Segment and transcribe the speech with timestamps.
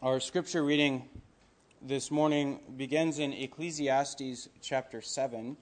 [0.00, 1.08] Our scripture reading
[1.82, 5.56] this morning begins in Ecclesiastes chapter 7.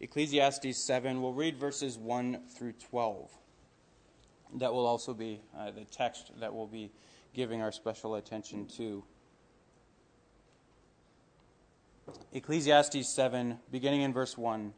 [0.00, 3.30] Ecclesiastes 7, we'll read verses 1 through 12.
[4.56, 6.92] That will also be uh, the text that we'll be
[7.32, 9.02] giving our special attention to.
[12.32, 14.72] Ecclesiastes 7, beginning in verse 1.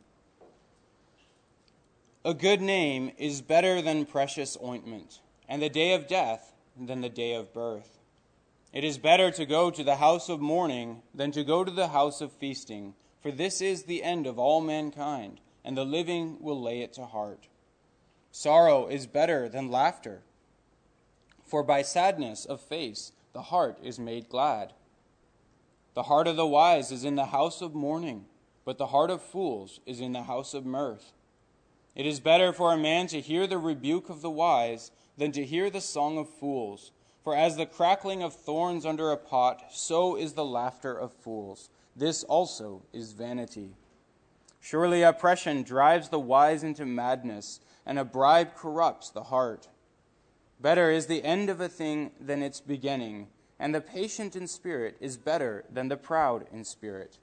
[2.25, 7.09] A good name is better than precious ointment, and the day of death than the
[7.09, 7.99] day of birth.
[8.73, 11.89] It is better to go to the house of mourning than to go to the
[11.89, 16.61] house of feasting, for this is the end of all mankind, and the living will
[16.61, 17.49] lay it to heart.
[18.31, 20.23] Sorrow is better than laughter,
[21.45, 24.73] for by sadness of face the heart is made glad.
[25.95, 28.25] The heart of the wise is in the house of mourning,
[28.65, 31.13] but the heart of fools is in the house of mirth.
[31.95, 35.45] It is better for a man to hear the rebuke of the wise than to
[35.45, 36.93] hear the song of fools.
[37.23, 41.69] For as the crackling of thorns under a pot, so is the laughter of fools.
[41.95, 43.77] This also is vanity.
[44.61, 49.69] Surely oppression drives the wise into madness, and a bribe corrupts the heart.
[50.59, 54.97] Better is the end of a thing than its beginning and the patient in spirit
[55.01, 57.19] is better than the proud in spirit.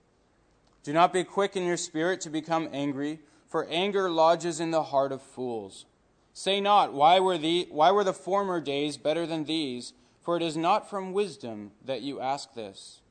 [0.84, 4.84] Do not be quick in your spirit to become angry, for anger lodges in the
[4.84, 5.86] heart of fools.
[6.34, 9.94] Say not, why were, the, why were the former days better than these?
[10.22, 13.02] For it is not from wisdom that you ask this.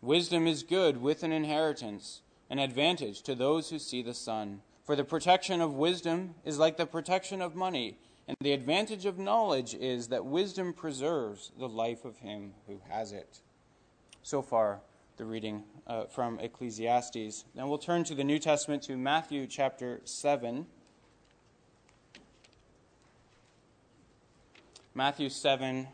[0.00, 4.62] Wisdom is good with an inheritance, an advantage to those who see the sun.
[4.84, 9.18] For the protection of wisdom is like the protection of money and the advantage of
[9.18, 13.40] knowledge is that wisdom preserves the life of him who has it.
[14.22, 14.80] So far,
[15.16, 17.44] the reading uh, from Ecclesiastes.
[17.54, 20.66] Now we'll turn to the New Testament to Matthew chapter 7.
[24.94, 25.88] Matthew 7.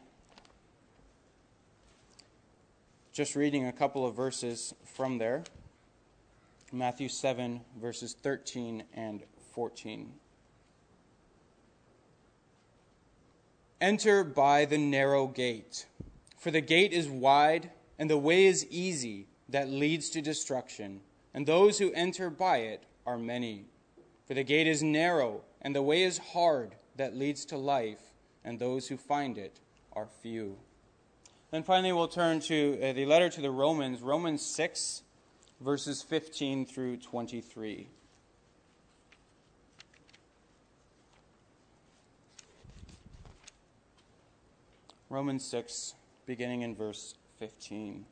[3.12, 5.44] Just reading a couple of verses from there.
[6.72, 9.22] Matthew 7, verses 13 and
[9.54, 10.12] 14.
[13.80, 15.86] Enter by the narrow gate,
[16.36, 21.00] for the gate is wide and the way is easy that leads to destruction,
[21.32, 23.66] and those who enter by it are many.
[24.26, 28.00] For the gate is narrow and the way is hard that leads to life,
[28.44, 29.60] and those who find it
[29.92, 30.56] are few.
[31.50, 35.02] Then finally, we'll turn to uh, the letter to the Romans, Romans 6,
[35.60, 37.88] verses 15 through 23.
[45.10, 45.94] Romans 6,
[46.26, 48.04] beginning in verse 15.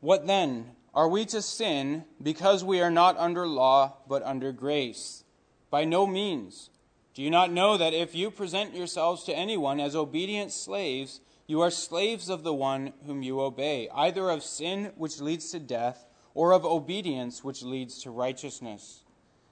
[0.00, 0.70] What then?
[0.94, 5.24] Are we to sin because we are not under law but under grace?
[5.70, 6.70] By no means.
[7.12, 11.60] Do you not know that if you present yourselves to anyone as obedient slaves, you
[11.60, 16.06] are slaves of the one whom you obey, either of sin which leads to death,
[16.32, 19.04] or of obedience which leads to righteousness?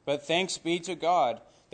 [0.07, 1.43] But thanks be to God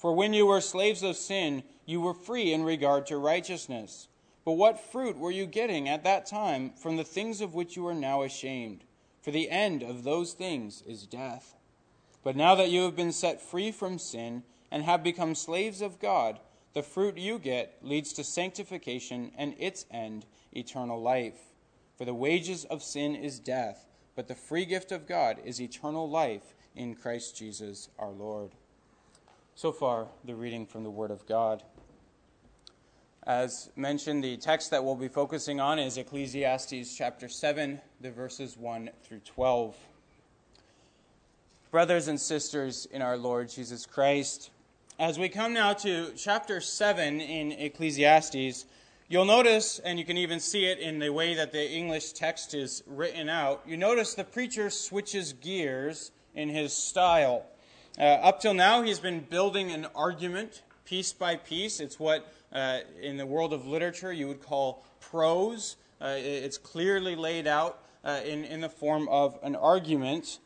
[0.00, 4.08] For when you were slaves of sin, you were free in regard to righteousness.
[4.46, 7.86] But what fruit were you getting at that time from the things of which you
[7.86, 8.84] are now ashamed?
[9.20, 11.54] For the end of those things is death.
[12.24, 16.00] But now that you have been set free from sin and have become slaves of
[16.00, 16.40] God,
[16.72, 21.52] the fruit you get leads to sanctification and its end, eternal life.
[21.98, 23.84] For the wages of sin is death,
[24.16, 28.52] but the free gift of God is eternal life in Christ Jesus our Lord.
[29.54, 31.62] So far, the reading from the Word of God.
[33.26, 38.56] As mentioned, the text that we'll be focusing on is Ecclesiastes chapter 7, the verses
[38.56, 39.76] 1 through 12.
[41.70, 44.50] Brothers and sisters in our Lord Jesus Christ,
[44.98, 48.64] as we come now to chapter 7 in Ecclesiastes,
[49.08, 52.54] you'll notice, and you can even see it in the way that the English text
[52.54, 57.44] is written out, you notice the preacher switches gears in his style.
[58.00, 61.80] Uh, up till now, he's been building an argument piece by piece.
[61.80, 65.76] It's what, uh, in the world of literature, you would call prose.
[66.00, 70.38] Uh, it's clearly laid out uh, in, in the form of an argument.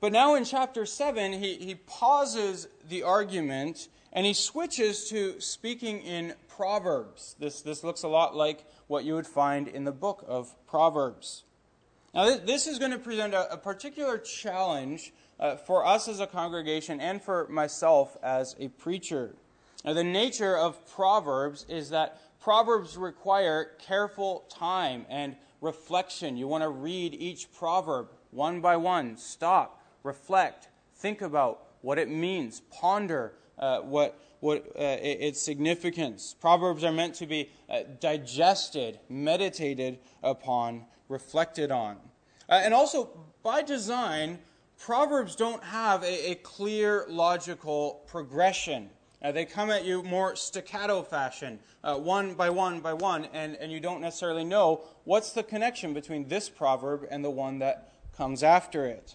[0.00, 6.02] But now in chapter 7, he, he pauses the argument and he switches to speaking
[6.02, 7.36] in Proverbs.
[7.38, 11.44] This, this looks a lot like what you would find in the book of Proverbs.
[12.12, 17.00] Now, this, is going to present a particular challenge uh, for us as a congregation
[17.00, 19.34] and for myself as a preacher.
[19.84, 26.36] Now, the nature of Proverbs is that Proverbs require careful time and reflection.
[26.36, 32.08] You want to read each proverb one by one, stop, reflect, think about what it
[32.08, 36.34] means, ponder uh, what, what uh, its significance.
[36.40, 41.96] Proverbs are meant to be uh, digested, meditated upon, reflected on.
[42.48, 43.10] Uh, and also,
[43.42, 44.38] by design,
[44.78, 48.90] Proverbs don't have a, a clear logical progression.
[49.22, 53.56] Uh, they come at you more staccato fashion, uh, one by one by one, and,
[53.56, 57.92] and you don't necessarily know what's the connection between this proverb and the one that
[58.16, 59.14] comes after it.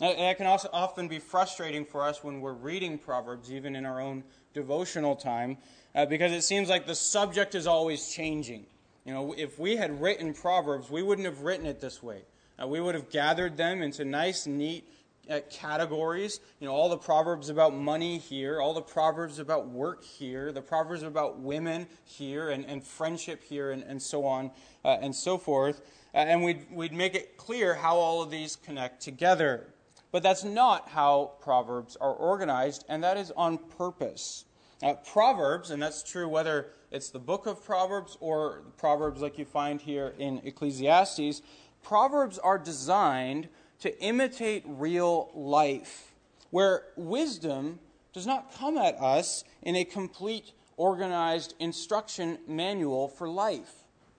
[0.00, 3.86] And that can also often be frustrating for us when we're reading Proverbs, even in
[3.86, 5.58] our own devotional time,
[5.94, 8.66] uh, because it seems like the subject is always changing.
[9.04, 12.22] You know, if we had written Proverbs, we wouldn't have written it this way.
[12.60, 14.84] Uh, we would have gathered them into nice, neat
[15.30, 16.40] uh, categories.
[16.60, 20.62] You know, all the proverbs about money here, all the proverbs about work here, the
[20.62, 24.50] proverbs about women here, and, and friendship here, and, and so on
[24.84, 25.80] uh, and so forth.
[26.14, 29.68] Uh, and we'd, we'd make it clear how all of these connect together.
[30.10, 34.44] But that's not how proverbs are organized, and that is on purpose.
[34.82, 39.46] Uh, proverbs, and that's true whether it's the book of Proverbs or Proverbs like you
[39.46, 41.40] find here in Ecclesiastes,
[41.82, 43.48] Proverbs are designed
[43.82, 46.12] to imitate real life,
[46.50, 47.80] where wisdom
[48.12, 53.72] does not come at us in a complete, organized instruction manual for life,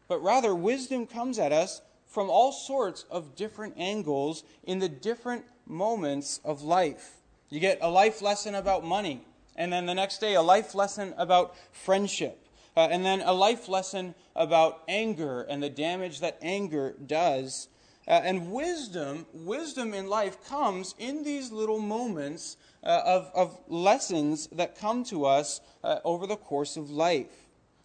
[0.09, 5.45] but rather wisdom comes at us from all sorts of different angles in the different
[5.65, 7.21] moments of life.
[7.49, 9.25] You get a life lesson about money,
[9.55, 13.69] and then the next day, a life lesson about friendship, uh, and then a life
[13.69, 17.69] lesson about anger and the damage that anger does.
[18.07, 24.47] Uh, and wisdom, wisdom in life comes in these little moments uh, of, of lessons
[24.47, 27.27] that come to us uh, over the course of life.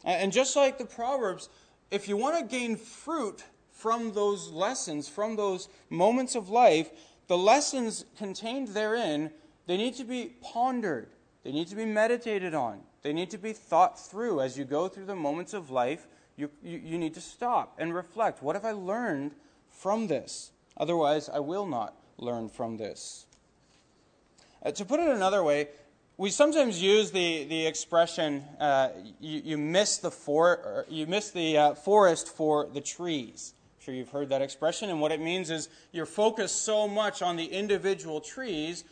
[0.05, 1.49] And just like the Proverbs,
[1.91, 6.91] if you want to gain fruit from those lessons, from those moments of life,
[7.29, 9.31] the lessons contained therein,
[9.67, 11.09] they need to be pondered.
[11.45, 12.81] They need to be meditated on.
[13.03, 14.41] They need to be thought through.
[14.41, 16.07] As you go through the moments of life,
[16.37, 18.43] you, you, you need to stop and reflect.
[18.43, 19.33] What have I learned
[19.79, 20.51] from this.
[20.77, 23.27] Otherwise, I will not learn from this.
[24.65, 25.69] Uh, to put it another way,
[26.17, 28.89] we sometimes use the, the expression uh,
[29.21, 33.55] you, you, miss the for, you miss the uh, forest for the trees.
[33.79, 37.23] I'm sure you've heard that expression, and what it means is you're focused so much
[37.23, 38.83] on the individual trees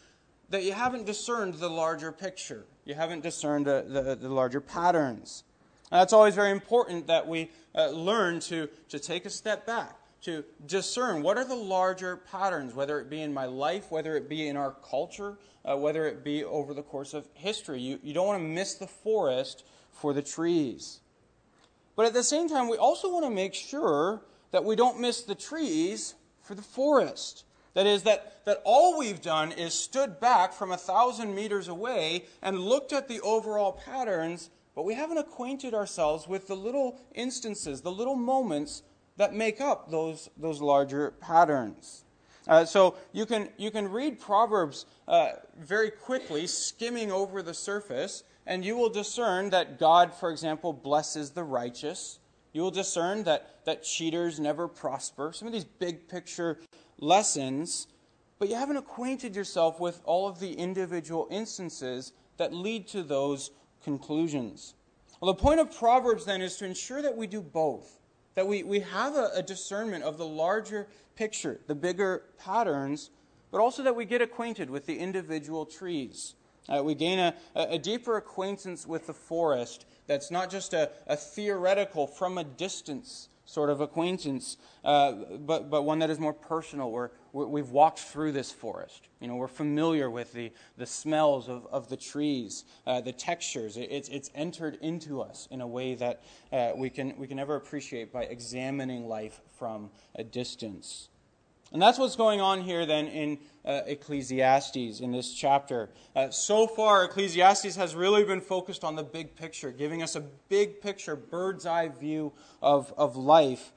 [0.51, 2.65] that you haven't discerned the larger picture.
[2.85, 5.43] You haven't discerned the, the, the larger patterns.
[5.91, 9.97] And that's always very important that we uh, learn to, to take a step back
[10.27, 14.29] to discern what are the larger patterns, whether it be in my life, whether it
[14.29, 17.81] be in our culture, uh, whether it be over the course of history.
[17.81, 20.99] You, you don't want to miss the forest for the trees.
[21.95, 24.21] But at the same time, we also want to make sure
[24.51, 27.45] that we don't miss the trees for the forest.
[27.75, 32.25] That is, that, that all we've done is stood back from a thousand meters away
[32.43, 37.83] and looked at the overall patterns, but we haven't acquainted ourselves with the little instances,
[37.83, 38.83] the little moments
[39.17, 42.05] that make up those, those larger patterns.
[42.49, 48.23] Uh, so you can, you can read Proverbs uh, very quickly, skimming over the surface,
[48.47, 52.21] and you will discern that God, for example, blesses the righteous.
[52.53, 55.33] You will discern that, that cheaters never prosper.
[55.33, 56.59] Some of these big picture
[57.01, 57.89] lessons,
[58.39, 63.51] but you haven't acquainted yourself with all of the individual instances that lead to those
[63.83, 64.75] conclusions.
[65.21, 67.99] Well, the point of Proverbs then is to ensure that we do both
[68.37, 73.11] that we, we have a, a discernment of the larger picture, the bigger patterns,
[73.51, 76.35] but also that we get acquainted with the individual trees.
[76.69, 81.17] Uh, we gain a, a, deeper acquaintance with the forest that's not just a, a
[81.17, 86.91] theoretical, from a distance sort of acquaintance, uh, but, but one that is more personal,
[86.91, 89.09] where we've walked through this forest.
[89.21, 93.77] You know, we're familiar with the, the smells of, of the trees, uh, the textures.
[93.77, 96.23] It, it's, it's entered into us in a way that
[96.53, 101.09] uh, we, can, we can never appreciate by examining life from a distance.
[101.73, 105.91] And that's what's going on here then in uh, Ecclesiastes in this chapter.
[106.15, 110.21] Uh, so far, Ecclesiastes has really been focused on the big picture, giving us a
[110.21, 112.33] big picture, bird's eye view
[112.63, 113.73] of, of life.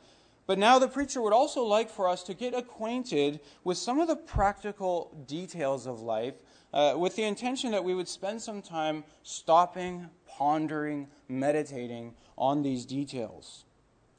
[0.46, 4.08] But now the preacher would also like for us to get acquainted with some of
[4.08, 6.36] the practical details of life
[6.74, 12.86] uh, with the intention that we would spend some time stopping, pondering, meditating on these
[12.86, 13.66] details.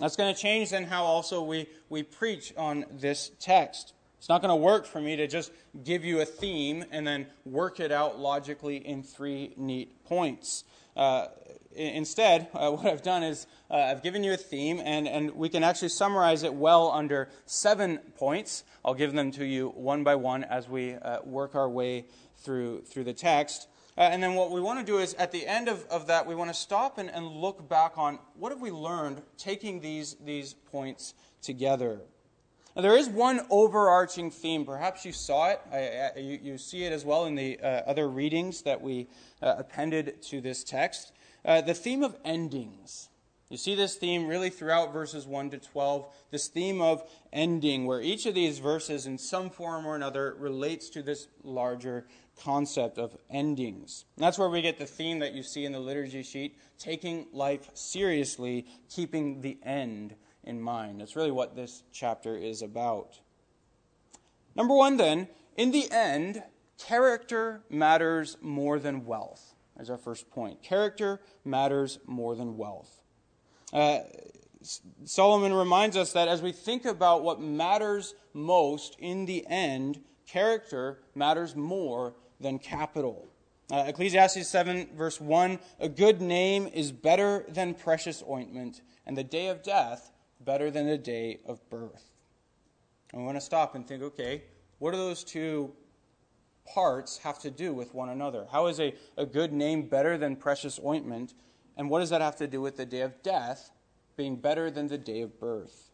[0.01, 3.93] That's going to change then how also we, we preach on this text.
[4.19, 5.53] It's not going to work for me to just
[5.85, 10.65] give you a theme and then work it out logically in three neat points.
[10.97, 11.27] Uh,
[11.73, 15.51] instead, uh, what I've done is uh, I've given you a theme, and, and we
[15.51, 18.65] can actually summarize it well under seven points.
[18.85, 22.07] I'll give them to you one by one as we uh, work our way
[22.39, 23.69] through, through the text.
[23.99, 26.27] Uh, and then what we want to do is at the end of, of that,
[26.27, 30.17] we want to stop and, and look back on what have we learned taking these,
[30.25, 32.01] these points together.
[32.77, 34.65] Now, there is one overarching theme.
[34.65, 35.61] Perhaps you saw it.
[35.73, 39.09] I, I, you, you, see it as well in the uh, other readings that we
[39.43, 41.13] uh, appended to this text.
[41.45, 43.09] Uh, the theme of endings.
[43.49, 48.01] You see this theme really throughout verses 1 to 12, this theme of ending, where
[48.01, 52.07] each of these verses, in some form or another, relates to this larger
[52.43, 54.05] concept of endings.
[54.17, 57.27] And that's where we get the theme that you see in the liturgy sheet taking
[57.33, 61.01] life seriously, keeping the end in mind.
[61.01, 63.21] That's really what this chapter is about.
[64.57, 66.43] Number one, then, in the end,
[66.79, 70.63] character matters more than wealth, as our first point.
[70.63, 73.01] Character matters more than wealth.
[73.73, 74.01] Uh,
[75.05, 81.01] Solomon reminds us that as we think about what matters most in the end, character
[81.15, 83.29] matters more than capital.
[83.71, 89.25] Uh, Ecclesiastes 7, verse 1 A good name is better than precious ointment, and the
[89.25, 92.11] day of death better than the day of birth.
[93.13, 94.43] And we want to stop and think okay,
[94.79, 95.73] what do those two
[96.67, 98.47] parts have to do with one another?
[98.51, 101.35] How is a, a good name better than precious ointment?
[101.77, 103.71] And what does that have to do with the day of death
[104.17, 105.91] being better than the day of birth?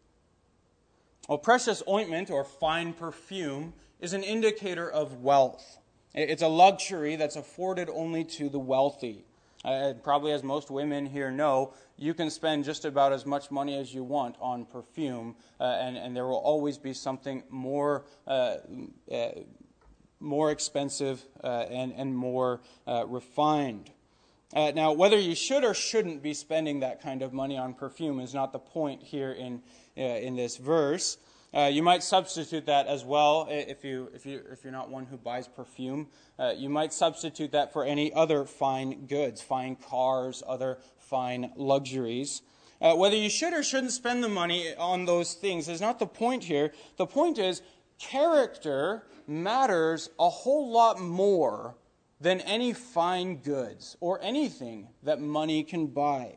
[1.28, 5.78] Well, precious ointment or fine perfume is an indicator of wealth.
[6.16, 9.26] It's a luxury that's afforded only to the wealthy.
[9.62, 13.76] Uh, probably, as most women here know, you can spend just about as much money
[13.76, 18.56] as you want on perfume, uh, and, and, there will always be something more, uh,
[19.12, 19.28] uh
[20.20, 23.90] more expensive uh, and, and more uh, refined.
[24.54, 28.32] Now, whether you should or shouldn't be spending that kind of money on perfume is
[28.32, 29.60] not the point here in,
[29.96, 31.18] in this verse.
[31.56, 35.06] Uh, you might substitute that as well if, you, if, you, if you're not one
[35.06, 36.06] who buys perfume.
[36.38, 42.42] Uh, you might substitute that for any other fine goods, fine cars, other fine luxuries.
[42.78, 46.06] Uh, whether you should or shouldn't spend the money on those things is not the
[46.06, 46.74] point here.
[46.98, 47.62] The point is,
[47.98, 51.74] character matters a whole lot more
[52.20, 56.36] than any fine goods or anything that money can buy.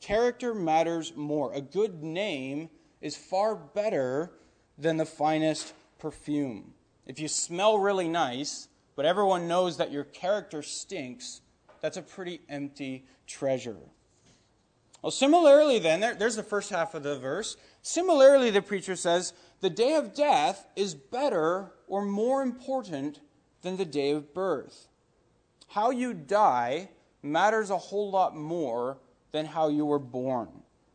[0.00, 1.52] Character matters more.
[1.52, 2.68] A good name
[3.00, 4.32] is far better
[4.78, 6.74] than the finest perfume.
[7.06, 11.40] If you smell really nice, but everyone knows that your character stinks,
[11.80, 13.76] that's a pretty empty treasure.
[15.02, 17.56] Well, similarly, then, there, there's the first half of the verse.
[17.82, 23.20] Similarly, the preacher says, the day of death is better or more important
[23.62, 24.88] than the day of birth.
[25.68, 26.88] How you die
[27.22, 28.98] matters a whole lot more
[29.32, 30.48] than how you were born.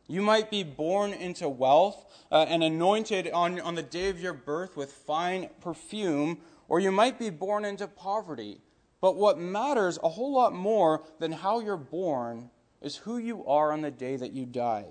[0.06, 4.32] You might be born into wealth uh, and anointed on, on the day of your
[4.32, 8.60] birth with fine perfume, or you might be born into poverty.
[9.00, 13.72] But what matters a whole lot more than how you're born is who you are
[13.72, 14.86] on the day that you die.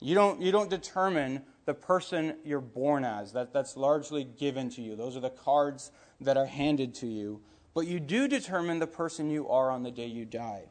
[0.00, 3.32] You don't, you don't determine the person you're born as.
[3.32, 4.96] That, that's largely given to you.
[4.96, 5.90] Those are the cards
[6.20, 7.42] that are handed to you
[7.78, 10.64] but you do determine the person you are on the day you die.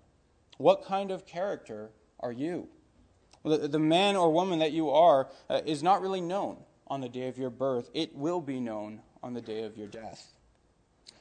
[0.58, 2.68] What kind of character are you?
[3.48, 7.28] The, man or woman that you are uh, is not really known on the day
[7.28, 7.90] of your birth.
[7.94, 10.34] It will be known on the day of your death.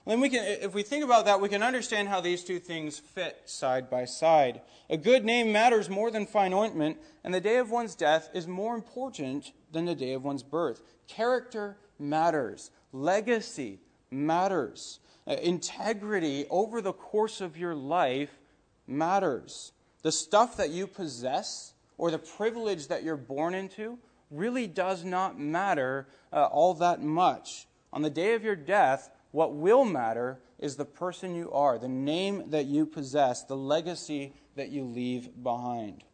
[0.06, 2.98] Then we can, if we think about that, we can understand how these two things
[2.98, 4.60] fit side by side.
[4.88, 8.46] A good name matters more than fine ointment, and the day of one's death is
[8.46, 10.82] more important than the day of one's birth.
[11.08, 12.70] Character matters.
[12.92, 13.80] Legacy
[14.10, 15.00] matters.
[15.26, 18.38] Uh, integrity over the course of your life
[18.86, 19.72] matters.
[20.02, 23.98] The stuff that you possess or the privilege that you're born into
[24.30, 27.66] really does not matter uh, all that much.
[27.92, 31.88] On the day of your death, what will matter is the person you are, the
[31.88, 36.04] name that you possess, the legacy that you leave behind.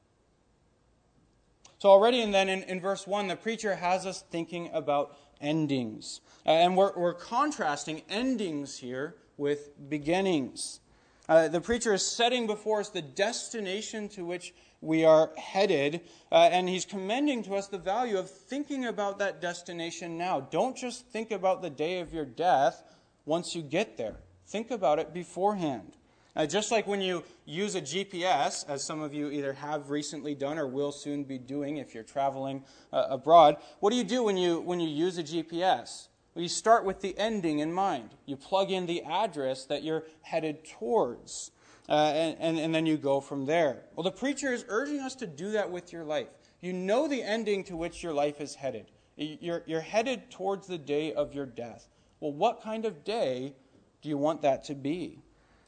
[1.79, 6.21] So, already and then in, in verse 1, the preacher has us thinking about endings.
[6.47, 10.81] Uh, and we're, we're contrasting endings here with beginnings.
[11.29, 16.03] Uh, the preacher is setting before us the destination to which we are headed.
[16.31, 20.41] Uh, and he's commending to us the value of thinking about that destination now.
[20.41, 22.83] Don't just think about the day of your death
[23.25, 25.97] once you get there, think about it beforehand.
[26.35, 30.35] Uh, just like when you use a GPS, as some of you either have recently
[30.35, 34.23] done or will soon be doing if you're traveling uh, abroad, what do you do
[34.23, 36.09] when you, when you use a GPS?
[36.35, 38.11] Well, you start with the ending in mind.
[38.25, 41.51] You plug in the address that you're headed towards,
[41.93, 43.83] uh, and, and, and then you go from there.
[43.95, 46.29] Well, the preacher is urging us to do that with your life.
[46.63, 48.87] You know the ending to which your life is headed.
[49.17, 51.87] You're, you're headed towards the day of your death.
[52.19, 53.53] Well, what kind of day
[54.01, 55.19] do you want that to be?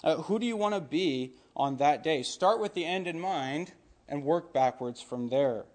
[0.02, 2.22] Uh, who do you want to be on that day?
[2.22, 3.72] Start with the end in mind
[4.08, 5.66] and work backwards from there.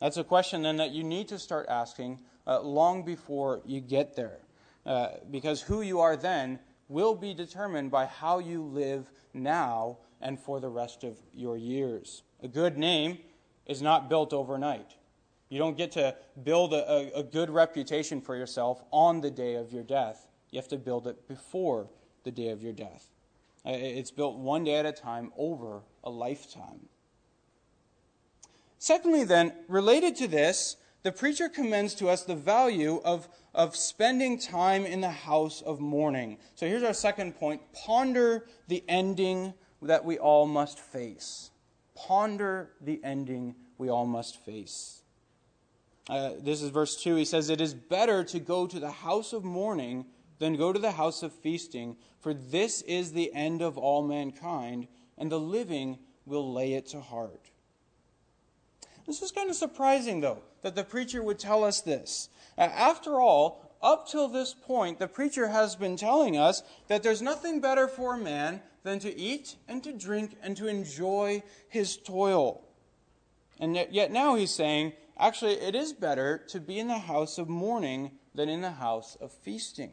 [0.00, 4.16] That's a question then that you need to start asking uh, long before you get
[4.16, 4.38] there.
[4.86, 6.58] Uh, because who you are then
[6.88, 12.22] will be determined by how you live now and for the rest of your years.
[12.42, 13.18] A good name
[13.66, 14.94] is not built overnight.
[15.48, 19.70] You don't get to build a, a, good reputation for yourself on the day of
[19.72, 20.26] your death.
[20.50, 21.90] You have to build it before
[22.24, 23.08] the day of your death.
[23.64, 26.88] It's built one day at a time over a lifetime.
[28.78, 34.38] Secondly, then, related to this, the preacher commends to us the value of, of spending
[34.38, 36.38] time in the house of mourning.
[36.54, 41.50] So here's our second point ponder the ending that we all must face.
[41.94, 45.02] Ponder the ending we all must face.
[46.08, 47.16] Uh, this is verse 2.
[47.16, 50.06] He says, It is better to go to the house of mourning
[50.38, 54.88] than go to the house of feasting, for this is the end of all mankind,
[55.18, 57.50] and the living will lay it to heart.
[59.06, 62.28] This is kind of surprising, though, that the preacher would tell us this.
[62.56, 67.60] After all, up till this point, the preacher has been telling us that there's nothing
[67.60, 72.62] better for a man than to eat and to drink and to enjoy his toil.
[73.58, 77.48] And yet now he's saying, actually, it is better to be in the house of
[77.48, 79.92] mourning than in the house of feasting.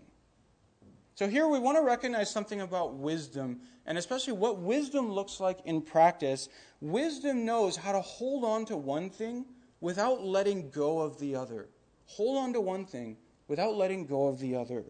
[1.15, 5.59] So here we want to recognize something about wisdom, and especially what wisdom looks like
[5.65, 6.47] in practice.
[6.79, 9.45] Wisdom knows how to hold on to one thing
[9.81, 11.69] without letting go of the other.
[12.05, 14.83] Hold on to one thing without letting go of the other.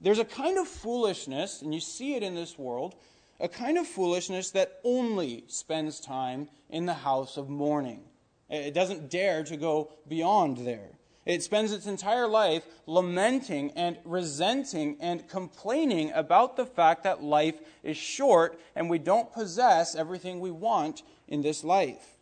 [0.00, 2.94] There's a kind of foolishness, and you see it in this world,
[3.40, 8.02] a kind of foolishness that only spends time in the house of mourning.
[8.48, 10.90] It doesn't dare to go beyond there.
[11.26, 17.60] It spends its entire life lamenting and resenting and complaining about the fact that life
[17.82, 22.16] is short and we don't possess everything we want in this life.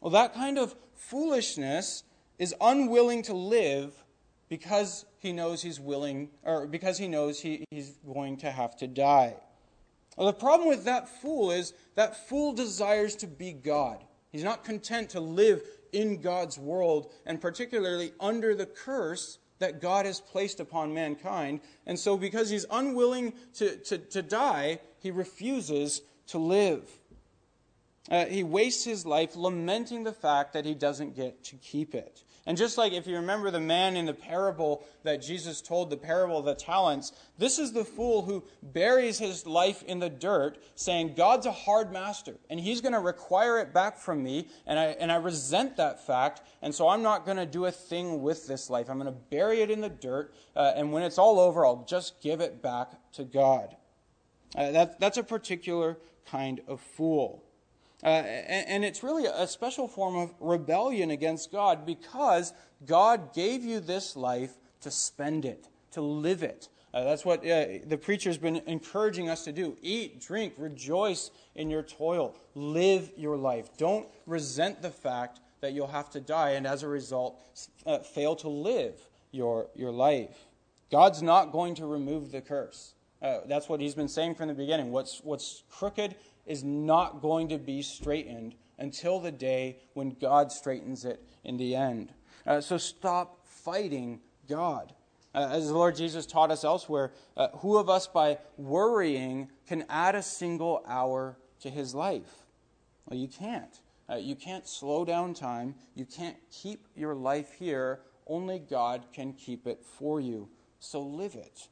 [0.00, 0.74] Well, that kind of
[1.08, 2.04] foolishness
[2.38, 3.94] is unwilling to live
[4.48, 8.86] because he knows he's willing, or because he knows he, he's going to have to
[8.86, 9.34] die.
[10.16, 14.04] Well, the problem with that fool is that fool desires to be God.
[14.30, 15.62] He's not content to live
[15.92, 21.60] in God's world, and particularly under the curse that God has placed upon mankind.
[21.86, 26.88] And so, because he's unwilling to, to, to die, he refuses to live.
[28.10, 32.24] Uh, he wastes his life lamenting the fact that he doesn't get to keep it.
[32.44, 35.96] And just like if you remember the man in the parable that Jesus told, the
[35.96, 40.58] parable of the talents, this is the fool who buries his life in the dirt,
[40.74, 44.76] saying, God's a hard master, and he's going to require it back from me, and
[44.76, 48.22] I, and I resent that fact, and so I'm not going to do a thing
[48.22, 48.90] with this life.
[48.90, 51.86] I'm going to bury it in the dirt, uh, and when it's all over, I'll
[51.88, 53.76] just give it back to God.
[54.56, 57.44] Uh, that, that's a particular kind of fool.
[58.02, 62.52] Uh, and, and it's really a special form of rebellion against God because
[62.84, 66.68] God gave you this life to spend it, to live it.
[66.94, 69.76] Uh, that's what uh, the preacher's been encouraging us to do.
[69.80, 72.36] Eat, drink, rejoice in your toil.
[72.54, 73.76] Live your life.
[73.78, 77.40] Don't resent the fact that you'll have to die and as a result
[77.86, 78.94] uh, fail to live
[79.30, 80.48] your, your life.
[80.90, 82.94] God's not going to remove the curse.
[83.22, 84.90] Uh, that's what he's been saying from the beginning.
[84.90, 91.04] What's, what's crooked is not going to be straightened until the day when God straightens
[91.04, 92.12] it in the end.
[92.46, 94.92] Uh, so stop fighting God.
[95.34, 99.84] Uh, as the Lord Jesus taught us elsewhere, uh, who of us by worrying can
[99.88, 102.46] add a single hour to his life?
[103.06, 103.80] Well, you can't.
[104.10, 105.74] Uh, you can't slow down time.
[105.94, 108.00] You can't keep your life here.
[108.26, 110.48] Only God can keep it for you.
[110.80, 111.68] So live it.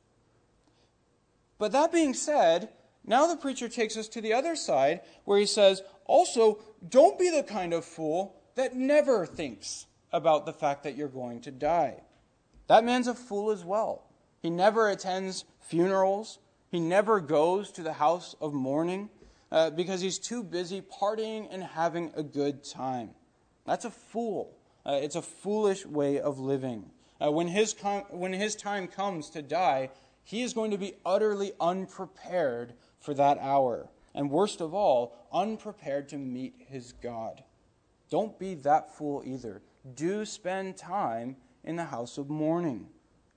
[1.58, 2.70] But that being said,
[3.04, 6.58] now the preacher takes us to the other side where he says, also,
[6.88, 11.40] don't be the kind of fool that never thinks about the fact that you're going
[11.42, 12.02] to die.
[12.66, 14.06] That man's a fool as well.
[14.42, 16.38] He never attends funerals,
[16.70, 19.10] he never goes to the house of mourning.
[19.52, 23.10] uh, because he's too busy partying and having a good time.
[23.66, 24.56] That's a fool.
[24.86, 26.90] Uh, it's a foolish way of living.
[27.20, 29.90] Uh, when, his com- when his time comes to die,
[30.22, 33.88] he is going to be utterly unprepared for that hour.
[34.14, 37.42] And worst of all, unprepared to meet his God.
[38.10, 39.62] Don't be that fool either.
[39.94, 42.88] Do spend time in the house of mourning.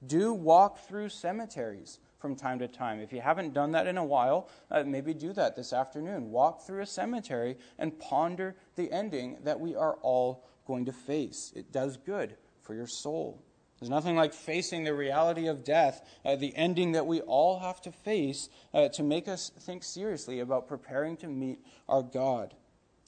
[0.06, 3.00] Do walk through cemeteries from time to time.
[3.00, 6.32] If you haven't done that in a while, uh, maybe do that this afternoon.
[6.32, 11.52] Walk through a cemetery and ponder the ending that we are all going to face.
[11.56, 13.44] It does good for your soul.
[13.84, 17.82] There's nothing like facing the reality of death, uh, the ending that we all have
[17.82, 22.54] to face, uh, to make us think seriously about preparing to meet our God.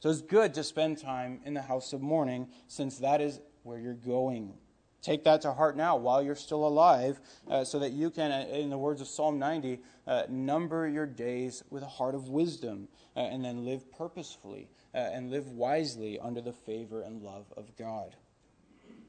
[0.01, 3.79] So it's good to spend time in the house of mourning, since that is where
[3.79, 4.53] you're going.
[5.01, 8.45] Take that to heart now while you're still alive, uh, so that you can, uh,
[8.49, 12.89] in the words of Psalm 90, uh, number your days with a heart of wisdom,
[13.15, 18.17] uh, and then live purposefully and live wisely under the favor and love of God.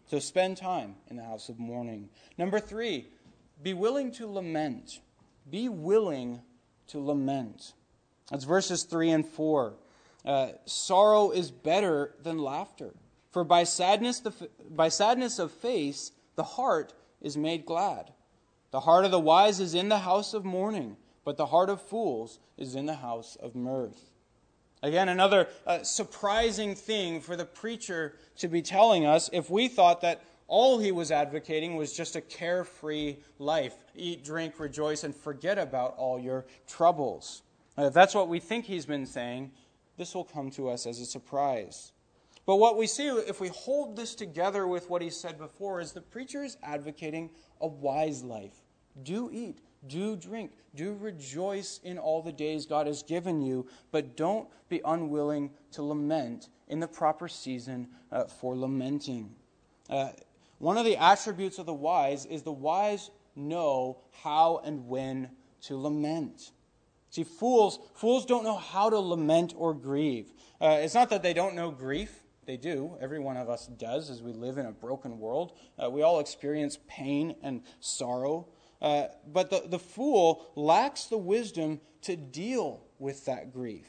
[0.06, 2.08] So spend time in the house of mourning.
[2.38, 3.08] Number three,
[3.62, 5.00] be willing to lament.
[5.50, 6.40] Be willing
[6.88, 7.72] to lament.
[8.30, 9.74] That's verses 3 and 4.
[10.24, 12.94] Uh, sorrow is better than laughter.
[13.30, 14.32] For by sadness, the,
[14.70, 18.12] by sadness of face, the heart is made glad.
[18.70, 21.80] The heart of the wise is in the house of mourning, but the heart of
[21.80, 24.10] fools is in the house of mirth.
[24.82, 30.02] Again, another uh, surprising thing for the preacher to be telling us if we thought
[30.02, 35.58] that all he was advocating was just a carefree life eat, drink, rejoice, and forget
[35.58, 37.42] about all your troubles.
[37.78, 39.50] if that's what we think he's been saying,
[39.96, 41.92] this will come to us as a surprise.
[42.44, 45.92] But what we see, if we hold this together with what he said before, is
[45.92, 48.54] the preacher is advocating a wise life.
[49.02, 54.16] Do eat, do drink, do rejoice in all the days God has given you, but
[54.16, 59.34] don't be unwilling to lament in the proper season uh, for lamenting.
[59.88, 60.10] Uh,
[60.58, 65.30] one of the attributes of the wise is the wise know how and when
[65.62, 66.50] to lament.
[67.10, 70.32] See, fools, fools don't know how to lament or grieve.
[70.60, 72.22] Uh, it's not that they don't know grief.
[72.46, 72.96] They do.
[73.00, 75.58] Every one of us does as we live in a broken world.
[75.82, 78.48] Uh, we all experience pain and sorrow.
[78.80, 83.86] Uh, but the, the fool lacks the wisdom to deal with that grief.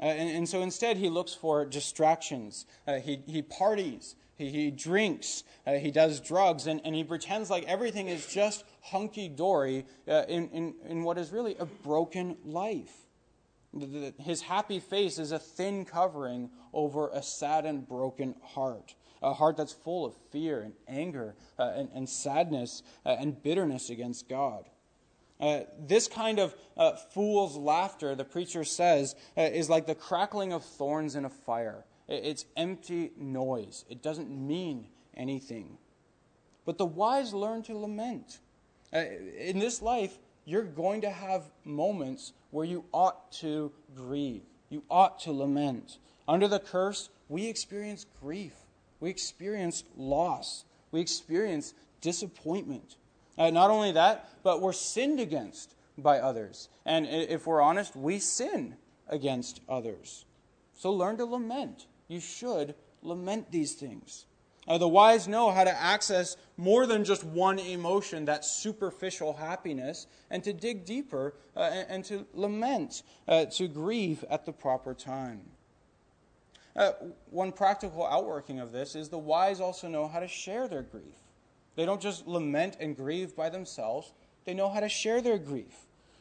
[0.00, 2.66] Uh, and, and, so instead, he looks for distractions.
[2.86, 7.50] Uh, he, he parties, he, he drinks, uh, he does drugs, and, and he pretends
[7.50, 12.36] like everything is just hunky dory uh, in, in, in what is really a broken
[12.44, 12.92] life.
[14.18, 19.56] His happy face is a thin covering over a sad and broken heart, a heart
[19.56, 24.64] that's full of fear and anger uh, and, and, sadness uh, and bitterness against God.
[25.40, 30.52] Uh, this kind of uh, fool's laughter, the preacher says, uh, is like the crackling
[30.52, 31.84] of thorns in a fire.
[32.08, 35.78] It's empty noise, it doesn't mean anything.
[36.64, 38.40] But the wise learn to lament.
[38.92, 39.04] Uh,
[39.38, 44.42] in this life, you're going to have moments where you ought to grieve.
[44.70, 45.98] You ought to lament.
[46.26, 48.54] Under the curse, we experience grief.
[49.00, 50.64] We experience loss.
[50.90, 52.96] We experience disappointment.
[53.36, 56.68] Uh, not only that, but we're sinned against by others.
[56.84, 58.76] And if we're honest, we sin
[59.08, 60.24] against others.
[60.74, 61.86] So learn to lament.
[62.08, 64.26] You should lament these things.
[64.66, 70.06] Uh, the wise know how to access more than just one emotion, that superficial happiness,
[70.30, 74.92] and to dig deeper uh, and, and, to lament, uh, to grieve at the proper
[74.92, 75.40] time.
[76.78, 76.92] Uh,
[77.30, 81.16] one practical outworking of this is the wise also know how to share their grief.
[81.74, 84.12] They don't just lament and grieve by themselves,
[84.44, 85.74] they know how to share their grief.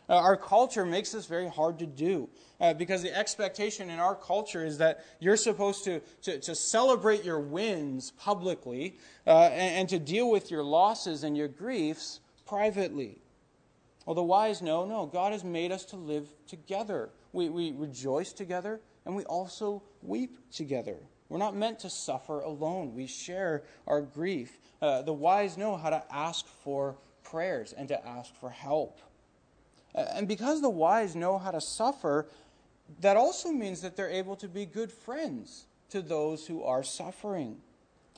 [0.09, 2.27] Uh, our culture makes this very hard to do
[2.59, 7.23] uh, because the expectation in our culture is that you're supposed to, to, to celebrate
[7.23, 8.95] your wins publicly
[9.27, 13.21] uh, and, and, to deal with your losses and your griefs privately.
[14.05, 17.09] Well, the wise know no, God has made us to live together.
[17.31, 20.97] We, we rejoice together and we also weep together.
[21.29, 22.93] We're not meant to suffer alone.
[22.93, 24.59] We share our grief.
[24.81, 28.99] Uh, the wise know how to ask for prayers and to ask for help.
[29.95, 32.27] And because the wise know how to suffer,
[32.99, 37.57] that also means that they're able to be good friends to those who are suffering.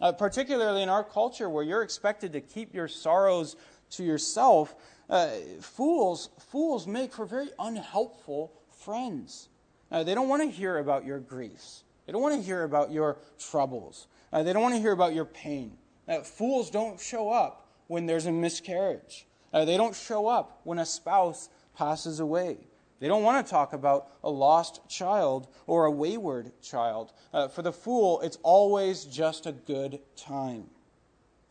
[0.02, 3.56] Uh, particularly in our culture where you're expected to keep your sorrows
[3.92, 4.76] to yourself,
[5.10, 5.30] uh,
[5.62, 9.50] fools, fools make for very unhelpful friends.
[9.92, 11.84] Uh, they don't want to hear about your griefs.
[12.06, 14.08] They don't want to hear about your troubles.
[14.32, 15.78] Uh, they don't want to hear about your pain.
[16.08, 19.28] Uh, fools don't show up when there's a miscarriage.
[19.54, 22.58] Uh, they don't show up when a spouse passes away.
[23.00, 27.14] They don't want to talk about a lost child or a wayward child.
[27.34, 30.66] Uh, for the fool, it's always just a good time.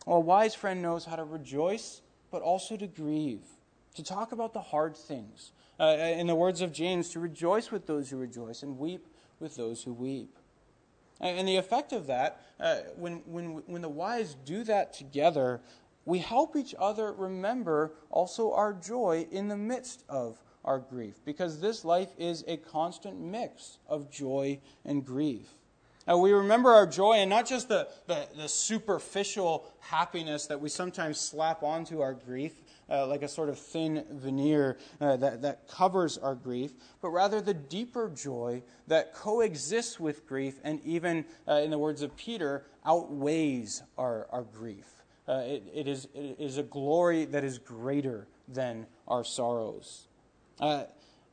[0.06, 3.44] Well, a wise friend knows how to rejoice, but also to grieve,
[3.94, 5.52] to talk about the hard things.
[5.80, 9.06] Uh, in the words of James, to rejoice with those who rejoice and weep
[9.38, 10.36] with those who weep.
[11.20, 15.60] And the effect of that, uh, when, when, when the wise do that together,
[16.04, 21.60] we help each other remember also our joy in the midst of our grief, because
[21.60, 25.48] this life is a constant mix of joy and grief.
[26.06, 30.70] And we remember our joy and not just the, the, the superficial happiness that we
[30.70, 35.68] sometimes slap onto our grief, uh, like a sort of thin veneer uh, that, that
[35.68, 41.54] covers our grief, but rather the deeper joy that coexists with grief and even, uh,
[41.54, 44.86] in the words of Peter, outweighs our, our grief.
[45.28, 50.08] Uh, it, it, is, it is a glory that is greater than our sorrows.
[50.58, 50.84] Uh,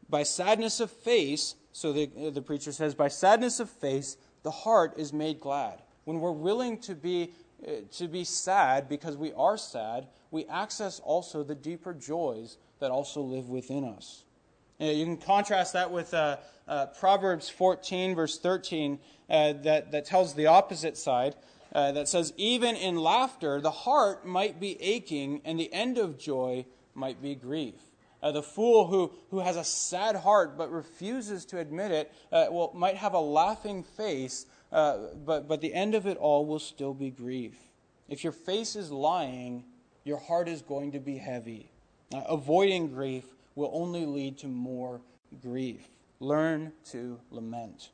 [0.09, 4.93] by sadness of face, so the, the preacher says, by sadness of face, the heart
[4.97, 5.81] is made glad.
[6.03, 7.31] When we're willing to be,
[7.65, 12.91] uh, to be sad because we are sad, we access also the deeper joys that
[12.91, 14.25] also live within us.
[14.79, 20.35] You can contrast that with uh, uh, Proverbs 14, verse 13, uh, that, that tells
[20.35, 21.35] the opposite side.
[21.73, 26.17] Uh, that says, Even in laughter, the heart might be aching, and the end of
[26.17, 27.75] joy might be grief.
[28.21, 32.45] Uh, the fool who, who has a sad heart but refuses to admit it uh,
[32.51, 36.93] well, might have a laughing face, but, but the end of it all will still
[36.93, 37.55] be grief.
[38.09, 39.63] If your face is lying,
[40.05, 41.71] your heart is going to be heavy.
[42.13, 45.01] Avoiding grief will only lead to more
[45.41, 45.87] grief.
[46.19, 47.89] Learn to lament.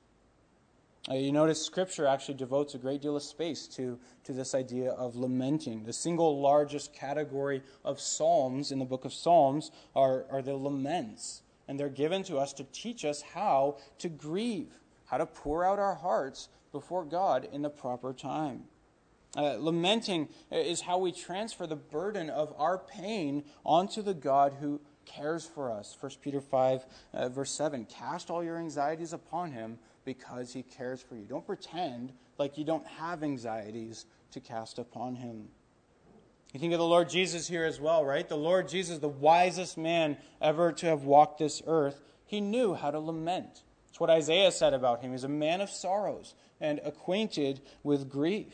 [1.09, 4.91] Uh, you notice Scripture actually devotes a great deal of space to, to this idea
[4.91, 5.83] of lamenting.
[5.83, 11.41] The single largest category of Psalms in the book of Psalms are, are the laments.
[11.67, 15.79] And they're given to us to teach us how to grieve, how to pour out
[15.79, 18.65] our hearts before God in the proper time.
[19.35, 24.81] Uh, lamenting is how we transfer the burden of our pain onto the God who
[25.05, 25.95] cares for us.
[25.99, 31.01] 1 Peter 5, uh, verse 7 Cast all your anxieties upon him because he cares
[31.01, 31.25] for you.
[31.25, 35.47] Don't pretend like you don't have anxieties to cast upon him.
[36.53, 38.27] You think of the Lord Jesus here as well, right?
[38.27, 42.91] The Lord Jesus, the wisest man ever to have walked this earth, he knew how
[42.91, 43.63] to lament.
[43.87, 45.11] It's what Isaiah said about him.
[45.11, 48.53] He's a man of sorrows and acquainted with grief.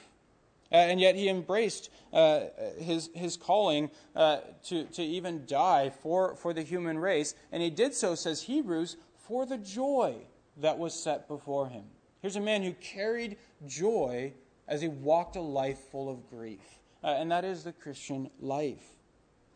[0.71, 2.41] Uh, and yet he embraced uh,
[2.79, 7.35] his, his calling uh, to, to even die for, for the human race.
[7.51, 10.15] And he did so, says Hebrews, for the joy
[10.57, 11.85] that was set before him.
[12.21, 14.33] Here's a man who carried joy
[14.67, 16.79] as he walked a life full of grief.
[17.03, 18.83] Uh, and that is the Christian life.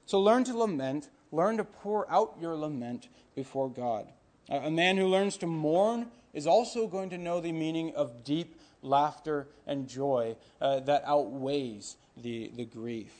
[0.05, 4.07] So learn to lament, learn to pour out your lament before God.
[4.49, 8.23] Uh, a man who learns to mourn is also going to know the meaning of
[8.23, 13.13] deep laughter and joy uh, that outweighs the, the grief.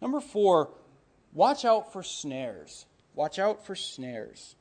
[0.00, 0.70] Number four,
[1.32, 2.86] watch out for snares.
[3.14, 4.54] Watch out for snares.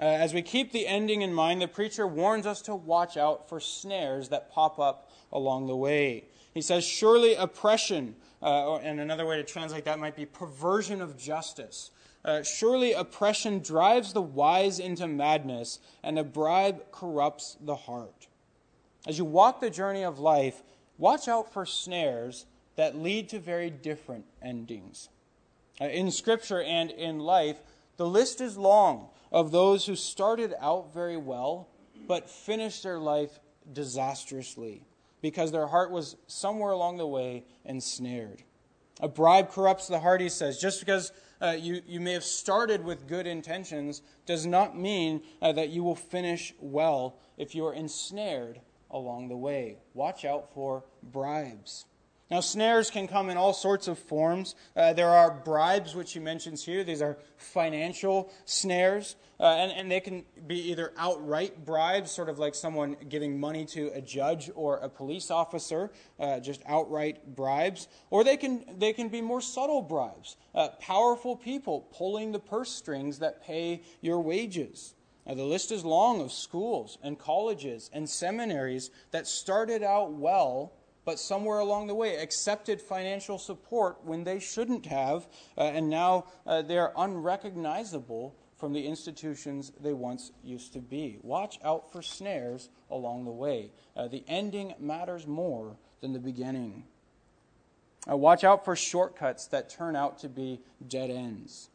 [0.00, 3.48] Uh, as we keep the ending in mind, the preacher warns us to watch out
[3.48, 6.24] for snares that pop up along the way.
[6.52, 11.16] He says, Surely oppression, uh, and another way to translate that might be perversion of
[11.16, 11.90] justice.
[12.24, 18.26] Uh, surely oppression drives the wise into madness, and a bribe corrupts the heart.
[19.06, 20.62] As you walk the journey of life,
[20.96, 25.08] watch out for snares that lead to very different endings.
[25.80, 27.58] Uh, in Scripture and in life,
[27.96, 31.68] the list is long of those who started out very well,
[32.06, 33.40] but finished their life
[33.72, 34.82] disastrously
[35.20, 38.42] because their heart was somewhere along the way ensnared.
[39.00, 40.60] A bribe corrupts the heart, he says.
[40.60, 45.52] Just because uh, you, you may have started with good intentions does not mean uh,
[45.52, 48.60] that you will finish well if you are ensnared
[48.94, 49.76] along the way.
[49.92, 51.84] Watch out for bribes.
[52.30, 54.54] Now, snares can come in all sorts of forms.
[54.74, 56.82] Uh, there are bribes, which he mentions here.
[56.82, 59.16] These are financial snares.
[59.38, 63.66] Uh, and, and they can be either outright bribes, sort of like someone giving money
[63.66, 67.88] to a judge or a police officer, uh, just outright bribes.
[68.10, 72.70] Or they can, they can be more subtle bribes, uh, powerful people pulling the purse
[72.70, 74.93] strings that pay your wages.
[75.26, 80.72] Now, the list is long of schools and colleges and seminaries that started out well
[81.04, 86.24] but somewhere along the way accepted financial support when they shouldn't have, uh, and now
[86.46, 91.18] uh, they're unrecognizable from the institutions they once used to be.
[91.22, 93.72] Watch out for snares along the way.
[93.96, 96.84] Uh, the ending matters more than the beginning.
[98.10, 101.68] Uh, watch out for shortcuts that turn out to be dead ends.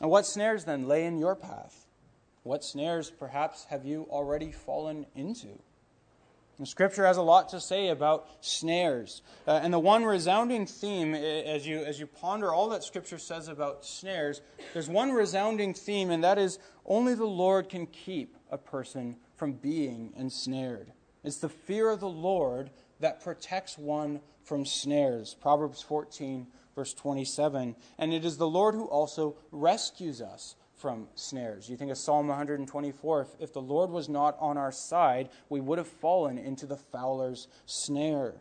[0.00, 1.87] And what snares then lay in your path?
[2.48, 5.48] What snares perhaps have you already fallen into?
[6.58, 9.20] The scripture has a lot to say about snares.
[9.46, 13.48] Uh, and the one resounding theme, as you, as you ponder all that scripture says
[13.48, 14.40] about snares,
[14.72, 19.52] there's one resounding theme, and that is only the Lord can keep a person from
[19.52, 20.90] being ensnared.
[21.22, 25.36] It's the fear of the Lord that protects one from snares.
[25.38, 27.76] Proverbs 14, verse 27.
[27.98, 31.68] And it is the Lord who also rescues us from snares.
[31.68, 35.60] You think of Psalm 124 if, if the Lord was not on our side, we
[35.60, 38.34] would have fallen into the fowler's snare.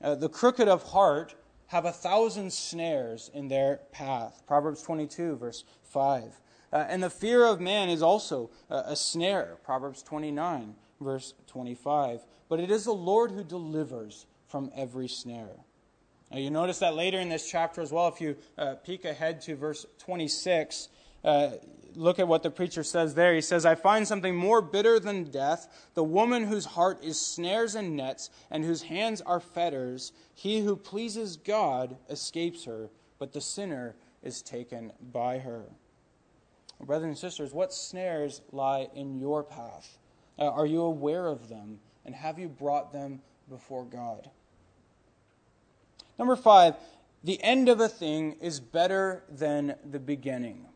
[0.00, 1.34] Uh, the crooked of heart
[1.68, 4.42] have a thousand snares in their path.
[4.46, 6.40] Proverbs 22, verse 5.
[6.72, 9.56] Uh, and the fear of man is also uh, a snare.
[9.64, 12.20] Proverbs 29, verse 25.
[12.48, 15.64] But it is the Lord who delivers from every snare.
[16.30, 19.40] Now, you notice that later in this chapter as well, if you uh, peek ahead
[19.42, 20.88] to verse 26,
[21.24, 21.50] uh,
[21.94, 23.34] look at what the preacher says there.
[23.34, 27.74] He says, I find something more bitter than death the woman whose heart is snares
[27.74, 30.12] and nets, and whose hands are fetters.
[30.34, 35.64] He who pleases God escapes her, but the sinner is taken by her.
[36.80, 39.98] Brothers and sisters, what snares lie in your path?
[40.38, 41.80] Uh, are you aware of them?
[42.04, 44.30] And have you brought them before God?
[46.18, 46.76] Number five,
[47.24, 50.66] the end of a thing is better than the beginning.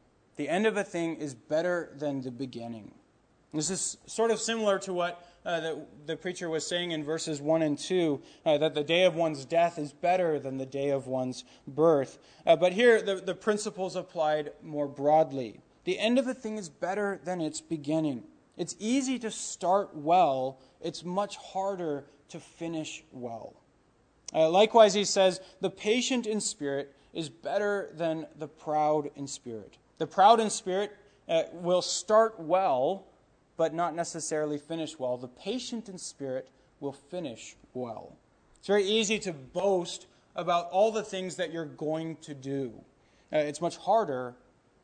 [0.43, 2.91] The end of a thing is better than the beginning.
[3.55, 7.41] This is sort of similar to what uh, the, the, preacher was saying in verses
[7.41, 10.91] 1 and 2 uh, that the day of one's death is better than the day
[10.91, 12.19] of one's birth.
[12.45, 15.61] Uh, but here, the, the principles applied more broadly.
[15.85, 18.25] The end of a thing is better than its beginning.
[18.57, 23.55] It's easy to start well, it's much harder to finish well.
[24.35, 29.79] Uh, likewise, he says, the patient in spirit is better than the proud in spirit.
[29.99, 30.97] The proud in spirit
[31.29, 33.05] uh, will start well,
[33.57, 35.17] but not necessarily finish well.
[35.17, 36.49] The patient in spirit
[36.81, 38.17] will finish well.
[38.59, 42.73] It's very easy to boast about all the things that you're going to do.
[43.33, 44.35] Uh, it's much harder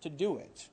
[0.00, 0.68] to do it.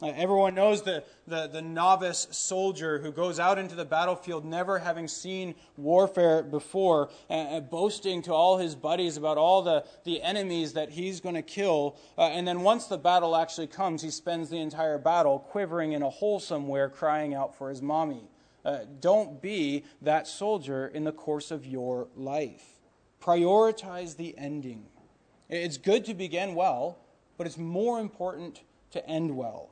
[0.00, 4.78] Uh, everyone knows the, the, the, novice soldier who goes out into the battlefield never
[4.78, 10.74] having seen warfare before, uh, boasting to all his buddies about all the, the enemies
[10.74, 11.96] that he's going to kill.
[12.16, 16.02] Uh, and then once the battle actually comes, he spends the entire battle quivering in
[16.02, 18.28] a hole somewhere, crying out for his mommy.
[18.64, 22.78] Uh, don't be that soldier in the course of your life.
[23.20, 24.86] Prioritize the ending.
[25.48, 26.98] It's good to begin well,
[27.36, 29.70] but it's more important to end well.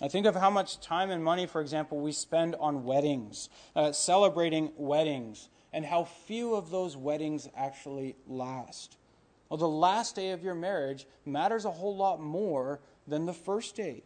[0.00, 3.90] I think of how much time and money, for example, we spend on weddings, uh,
[3.90, 8.96] celebrating weddings, and how few of those weddings actually last.
[9.48, 13.74] Well, the last day of your marriage matters a whole lot more than the first
[13.74, 14.04] day.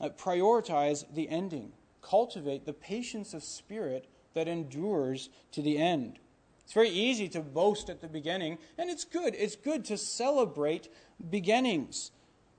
[0.00, 6.18] Uh, prioritize the ending, cultivate the patience of spirit that endures to the end.
[6.64, 9.34] It's very easy to boast at the beginning, and it's good.
[9.36, 10.88] It's good to celebrate
[11.30, 12.10] beginnings.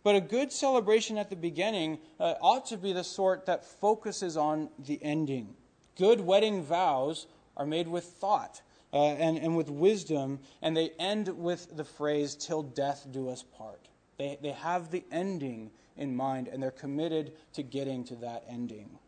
[0.04, 4.36] But a good celebration at the beginning uh, ought to be the sort that focuses
[4.36, 5.56] on the ending.
[5.98, 8.62] Good wedding vows are made with thought
[8.92, 13.44] uh, and, and with wisdom, and they end with the phrase, till death do us
[13.44, 13.88] part.
[14.18, 19.00] They, they have the ending in mind, and they're committed to getting to that ending.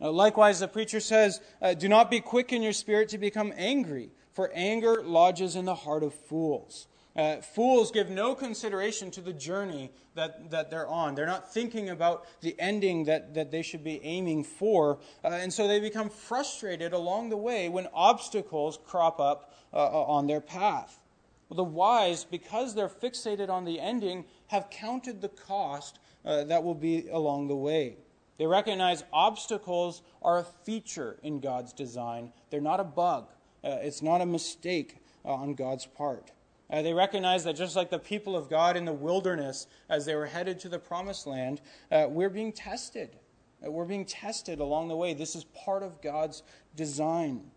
[0.00, 3.52] Uh, likewise, the preacher says, uh, Do not be quick in your spirit to become
[3.56, 6.86] angry, for anger lodges in the heart of fools.
[7.16, 11.14] Uh, fools give no consideration to the journey that, that they're on.
[11.14, 14.98] They're not thinking about the ending that, that they should be aiming for.
[15.24, 20.04] Uh, and so they become frustrated along the way when obstacles crop up uh, uh,
[20.04, 21.00] on their path.
[21.48, 26.62] Well, the wise, because they're fixated on the ending, have counted the cost uh, that
[26.62, 27.96] will be along the way.
[28.38, 33.28] They recognize obstacles are a feature in God's design, they're not a bug,
[33.64, 36.30] uh, it's not a mistake on God's part.
[36.70, 40.14] Uh, they recognized that just like the people of God in the wilderness, as they
[40.14, 43.16] were headed to the promised land, uh, we're being tested.
[43.64, 45.12] Uh, we're being tested along the way.
[45.12, 46.42] This is part of God's
[46.76, 47.50] design.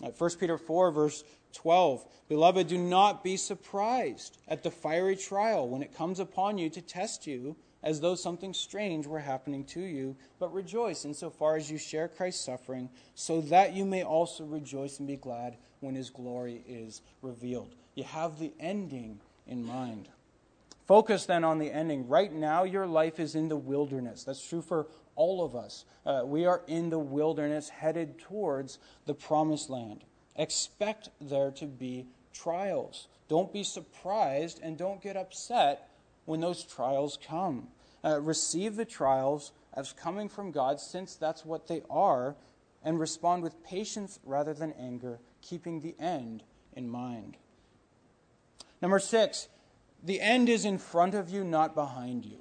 [0.00, 5.68] 1 uh, Peter 4, verse 12 Beloved, do not be surprised at the fiery trial
[5.68, 9.80] when it comes upon you to test you, as though something strange were happening to
[9.80, 14.98] you, but rejoice insofar as you share Christ's suffering, so that you may also rejoice
[14.98, 17.74] and be glad when his glory is revealed.
[17.94, 20.08] You have the ending in mind.
[20.86, 22.08] Focus then on the ending.
[22.08, 24.24] Right now, your life is in the wilderness.
[24.24, 24.86] That's true for
[25.16, 25.84] all of us.
[26.04, 30.04] Uh, we are in the wilderness headed towards the promised land.
[30.36, 33.08] Expect there to be trials.
[33.28, 35.88] Don't be surprised and don't get upset
[36.26, 37.68] when those trials come.
[38.04, 42.36] Uh, receive the trials as coming from God, since that's what they are,
[42.82, 46.42] and respond with patience rather than anger, keeping the end
[46.74, 47.38] in mind.
[48.84, 49.48] Number six,
[50.02, 52.40] the end is in front of you, not behind you.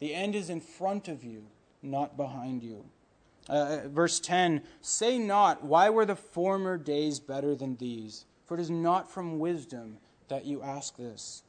[0.00, 1.44] The end is in front of you,
[1.84, 2.86] not behind you.
[3.48, 8.26] Uh, verse 10 Say not, Why were the former days better than these?
[8.44, 11.44] For it is not from wisdom that you ask this.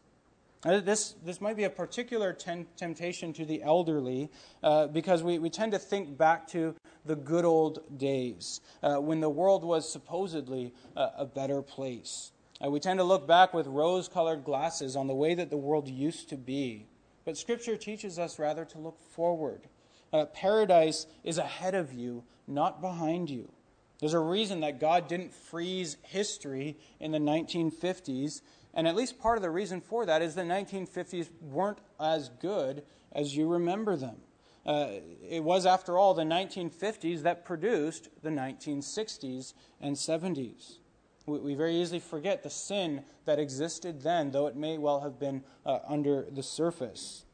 [0.64, 4.30] Uh, this, this might be a particular ten- temptation to the elderly
[4.62, 9.22] uh, because we, we tend to think back to the good old days uh, when
[9.22, 12.32] the world was supposedly a better place.
[12.64, 15.58] Uh, we tend to look back with rose colored glasses on the way that the
[15.58, 16.88] world used to be.
[17.26, 19.68] But Scripture teaches us rather to look forward.
[20.14, 23.52] Uh, paradise is ahead of you, not behind you.
[24.00, 28.42] There's a reason that God didn't freeze history in the 1950s,
[28.74, 32.84] and at least part of the reason for that is the 1950s weren't as good
[33.12, 34.18] as you remember them.
[34.66, 34.88] Uh,
[35.30, 40.78] it was, after all, the 1950s that produced the 1960s and 70s.
[41.26, 45.20] We, we very easily forget the sin that existed then, though it may well have
[45.20, 47.26] been uh, under the surface.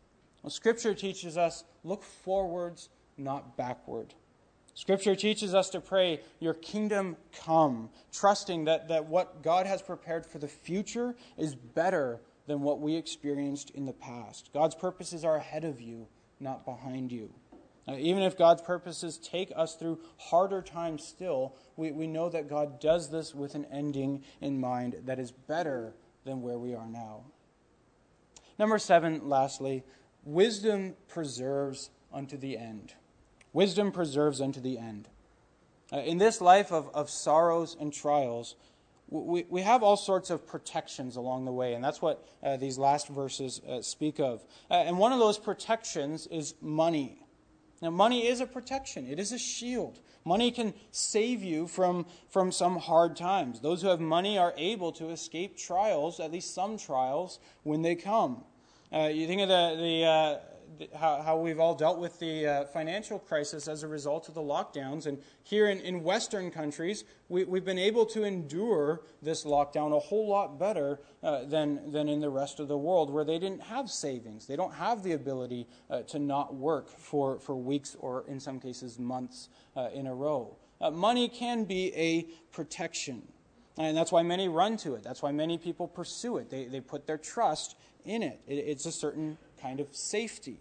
[0.42, 4.14] Well, Scripture teaches us look forwards, not backward.
[4.74, 10.26] Scripture teaches us to pray, Your kingdom come, trusting that, that what God has prepared
[10.26, 14.50] for the future is better than what we experienced in the past.
[14.54, 16.08] God's purposes are ahead of you,
[16.40, 17.32] not behind you.
[17.88, 22.80] Even if God's purposes take us through harder times still, we, we know that God
[22.80, 27.22] does this with an ending in mind that is better than where we are now.
[28.60, 29.84] Number seven, lastly,
[30.24, 32.94] wisdom preserves unto the end.
[33.54, 35.10] Wisdom preserves unto the end.
[35.92, 38.56] Uh, in this life of, of sorrows and trials,
[39.10, 42.78] we, we have all sorts of protections along the way, and that's what uh, these
[42.78, 44.46] last verses uh, speak of.
[44.70, 47.21] Uh, and one of those protections is money.
[47.82, 50.00] Now, money is a protection, it is a shield.
[50.24, 53.60] Money can save you from, from some hard times.
[53.60, 57.96] Those who have money are able to escape trials, at least some trials, when they
[57.96, 58.44] come.
[58.94, 60.38] Uh, you think of the, the, uh,
[60.96, 64.42] how, how we've all dealt with the uh, financial crisis as a result of the
[64.42, 65.06] lockdowns.
[65.06, 70.00] And here in, in Western countries, we, we've been able to endure this lockdown a
[70.00, 73.64] whole lot better uh, than, than in the rest of the world, where they didn't
[73.64, 74.48] have savings.
[74.48, 78.60] They don't have the ability uh, to not work for, for weeks or, in some
[78.60, 80.58] cases, months uh, in a row.
[80.80, 83.22] Uh, money can be a protection.
[83.78, 85.04] And that's why many run to it.
[85.04, 86.50] That's why many people pursue it.
[86.50, 88.42] They, they put their trust in it.
[88.48, 90.60] it it's a certain kind of safety.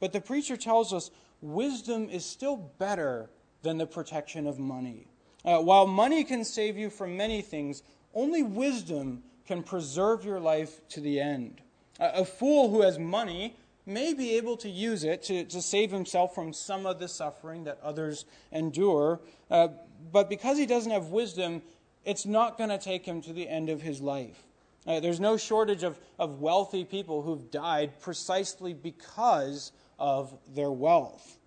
[0.00, 1.10] But the preacher tells us
[1.40, 3.30] wisdom is still better
[3.62, 5.06] than the protection of money.
[5.44, 7.82] Uh, while money can save you from many things,
[8.14, 11.60] only wisdom can preserve your life to the end.
[12.00, 13.56] Uh, a fool who has money
[13.86, 17.64] may be able to use it to, to save himself from some of the suffering
[17.64, 19.20] that others endure,
[19.50, 19.68] uh,
[20.12, 21.62] but because he doesn't have wisdom,
[22.04, 24.42] it's not going to take him to the end of his life.
[24.86, 31.38] Uh, there's no shortage of, of wealthy people who've died precisely because of their wealth.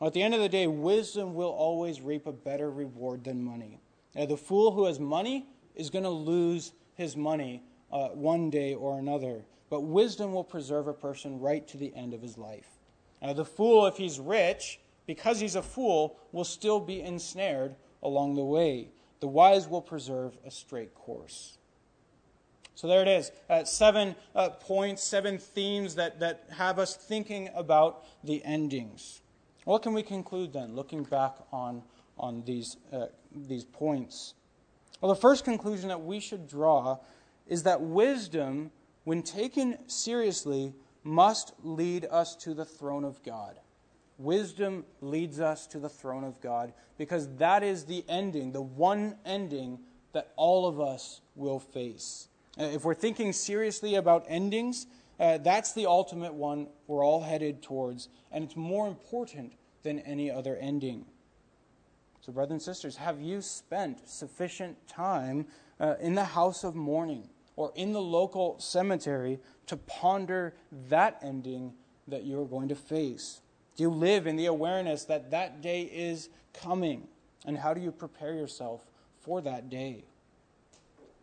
[0.00, 3.80] At the end of the day, wisdom will always reap a better reward than money.
[4.14, 8.74] Now, the fool who has money is going to lose his money uh, one day
[8.74, 12.68] or another, but wisdom will preserve a person right to the end of his life.
[13.22, 18.34] Now, the fool, if he's rich, because he's a fool, will still be ensnared along
[18.34, 18.90] the way.
[19.20, 21.56] The wise will preserve a straight course.
[22.74, 23.30] So there it is.
[23.48, 29.20] Uh, seven uh, points, seven themes that, that have us thinking about the endings.
[29.64, 31.82] What can we conclude then, looking back on,
[32.18, 34.34] on these, uh, these points?
[35.00, 36.98] Well, the first conclusion that we should draw
[37.46, 38.70] is that wisdom,
[39.04, 43.58] when taken seriously, must lead us to the throne of God.
[44.18, 49.16] Wisdom leads us to the throne of God because that is the ending, the one
[49.24, 49.78] ending
[50.12, 52.28] that all of us will face.
[52.58, 54.86] Uh, if we're thinking seriously about endings,
[55.18, 59.52] uh, that's the ultimate one we're all headed towards, and it's more important
[59.82, 61.04] than any other ending.
[62.20, 65.46] So, brothers and sisters, have you spent sufficient time
[65.78, 70.54] uh, in the house of mourning or in the local cemetery to ponder
[70.88, 71.74] that ending
[72.08, 73.40] that you're going to face?
[73.76, 77.08] Do you live in the awareness that that day is coming?
[77.44, 78.86] And how do you prepare yourself
[79.20, 80.04] for that day?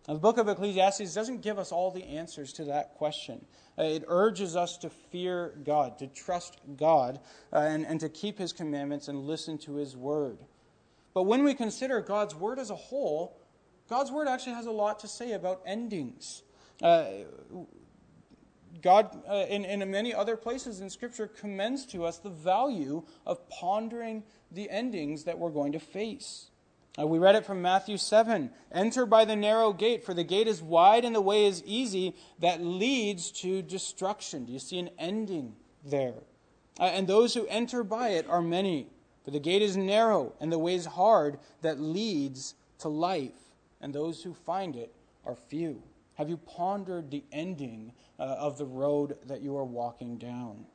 [0.05, 3.45] The book of Ecclesiastes doesn't give us all the answers to that question.
[3.77, 7.19] Uh, it urges us to fear God, to trust God,
[7.53, 10.39] uh, and, and to keep His commandments and listen to His word.
[11.13, 13.37] But when we consider God's word as a whole,
[13.89, 16.43] God's word actually has a lot to say about endings.
[16.81, 17.05] Uh,
[18.81, 23.47] God, uh, in, in many other places in Scripture, commends to us the value of
[23.49, 26.50] pondering the endings that we're going to face.
[26.99, 30.47] Uh, we read it from Matthew 7 Enter by the narrow gate, for the gate
[30.47, 34.45] is wide and the way is easy that leads to destruction.
[34.45, 36.15] Do you see an ending there?
[36.79, 38.87] Uh, and those who enter by it are many.
[39.23, 43.93] For the gate is narrow and the way is hard that leads to life, and
[43.93, 44.93] those who find it
[45.25, 45.83] are few.
[46.15, 50.65] Have you pondered the ending uh, of the road that you are walking down?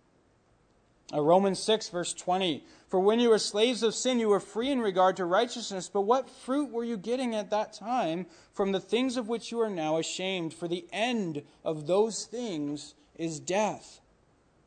[1.12, 2.64] Uh, Romans 6, verse 20.
[2.88, 5.88] For when you were slaves of sin, you were free in regard to righteousness.
[5.88, 9.60] But what fruit were you getting at that time from the things of which you
[9.60, 10.52] are now ashamed?
[10.52, 14.00] For the end of those things is death.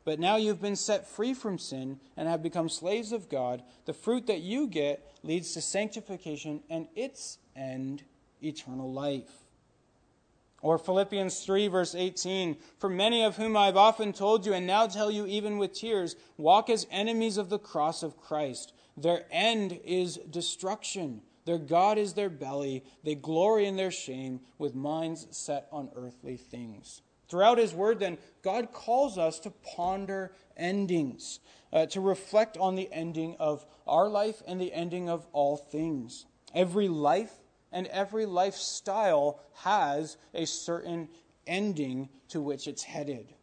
[0.04, 3.62] But now you've been set free from sin and have become slaves of God.
[3.84, 8.02] The fruit that you get leads to sanctification and its end,
[8.42, 9.44] eternal life.
[10.62, 14.66] Or Philippians 3, verse 18 For many of whom I have often told you, and
[14.66, 18.72] now tell you even with tears, walk as enemies of the cross of Christ.
[18.96, 21.22] Their end is destruction.
[21.46, 22.84] Their God is their belly.
[23.02, 27.00] They glory in their shame, with minds set on earthly things.
[27.28, 31.40] Throughout His Word, then, God calls us to ponder endings,
[31.72, 36.26] uh, to reflect on the ending of our life and the ending of all things.
[36.54, 37.32] Every life
[37.72, 41.08] and every lifestyle has a certain
[41.46, 43.34] ending to which it's headed.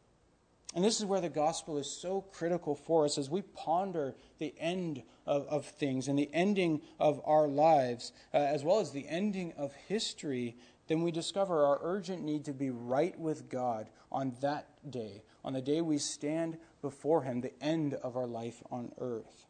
[0.75, 4.53] And this is where the gospel is so critical for us as we ponder the
[4.59, 9.07] end of, of things and the ending of our lives, uh, as well as the
[9.07, 10.55] ending of history
[10.87, 15.53] then we discover our urgent need to be right with God on that day, on
[15.53, 19.45] the day we stand before Him, the end of our life on earth.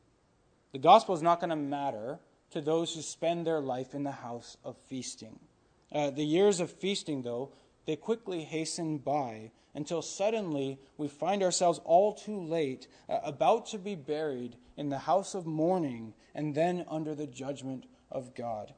[0.72, 2.20] The gospel is not going to matter
[2.52, 5.40] to those who spend their life in the house of feasting.
[5.92, 7.52] Uh, the years of feasting, though,
[7.86, 13.78] they quickly hasten by until suddenly we find ourselves all too late, uh, about to
[13.78, 18.74] be buried in the house of mourning and then under the judgment of God.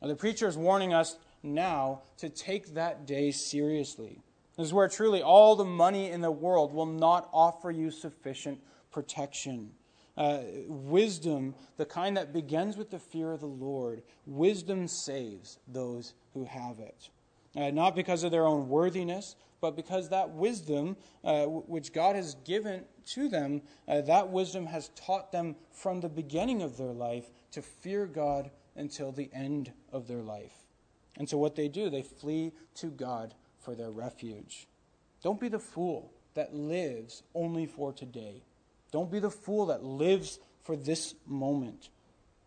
[0.00, 4.20] Now, the preacher is warning us now to take that day seriously.
[4.56, 8.60] This is where truly all the money in the world will not offer you sufficient
[8.90, 9.72] protection.
[10.16, 16.14] Uh, wisdom, the kind that begins with the fear of the Lord, wisdom saves those
[16.32, 17.10] who have it.
[17.54, 22.34] Uh, not because of their own worthiness, but because that wisdom uh, which God has
[22.44, 27.30] given to them, uh, that wisdom has taught them from the beginning of their life
[27.52, 30.66] to fear God until the end of their life.
[31.18, 34.68] And so, what they do, they flee to God for their refuge.
[35.22, 38.42] Don't be the fool that lives only for today.
[38.92, 41.90] Don't be the fool that lives for this moment.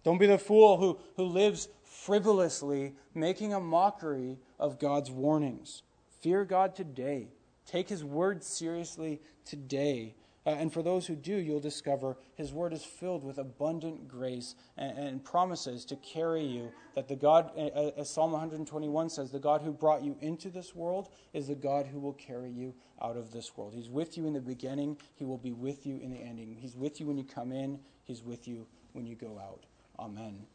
[0.04, 5.84] Don't be the fool who, who lives frivolously, making a mockery of God's warnings.
[6.22, 7.28] Fear God today.
[7.66, 10.16] Take his word seriously today.
[10.46, 14.56] Uh, and for those who do, you'll discover His Word is filled with abundant grace
[14.78, 16.72] and, and promises to carry you.
[16.96, 17.52] That the God,
[17.98, 21.88] as Psalm 121 says, the God who brought you into this world is the God
[21.88, 23.74] who will carry you out of this world.
[23.74, 26.56] He's with you in the beginning, He will be with you in the ending.
[26.60, 29.66] He's with you when you come in, He's with you when you go out.
[30.00, 30.46] Amen.